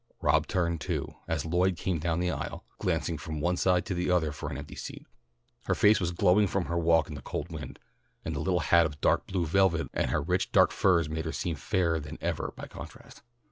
Rob 0.19 0.47
turned 0.47 0.81
too, 0.81 1.13
as 1.27 1.45
Lloyd 1.45 1.77
came 1.77 1.99
down 1.99 2.19
the 2.19 2.31
aisle, 2.31 2.63
glancing 2.79 3.19
from 3.19 3.39
one 3.39 3.55
side 3.55 3.85
to 3.85 3.93
another 3.95 4.31
for 4.31 4.49
an 4.49 4.57
empty 4.57 4.73
seat. 4.73 5.05
Her 5.65 5.75
face 5.75 5.99
was 5.99 6.09
glowing 6.11 6.47
from 6.47 6.65
her 6.65 6.77
walk 6.79 7.07
in 7.07 7.13
the 7.13 7.21
cold 7.21 7.51
wind, 7.51 7.77
and 8.25 8.33
the 8.35 8.39
little 8.39 8.61
hat 8.61 8.87
of 8.87 8.99
dark 8.99 9.27
blue 9.27 9.45
velvet 9.45 9.89
and 9.93 10.09
her 10.09 10.23
rich 10.23 10.51
dark 10.51 10.71
furs 10.71 11.07
made 11.07 11.25
her 11.25 11.31
seem 11.31 11.55
fairer 11.55 11.99
than 11.99 12.17
ever 12.19 12.51
by 12.57 12.65
contrast. 12.65 13.21